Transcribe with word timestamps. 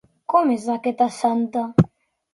Com 0.33 0.53
és 0.53 0.65
aquesta 0.75 1.09
santa? 1.21 1.67